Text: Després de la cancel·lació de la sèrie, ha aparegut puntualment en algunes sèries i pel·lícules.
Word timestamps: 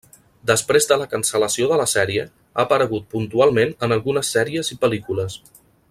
Després 0.51 0.87
de 0.91 0.95
la 1.01 1.07
cancel·lació 1.11 1.67
de 1.73 1.77
la 1.81 1.85
sèrie, 1.91 2.23
ha 2.55 2.65
aparegut 2.65 3.05
puntualment 3.13 3.77
en 3.89 3.95
algunes 3.99 4.33
sèries 4.39 4.77
i 4.79 4.81
pel·lícules. 4.87 5.39